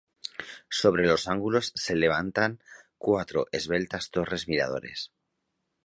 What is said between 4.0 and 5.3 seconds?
torres miradores.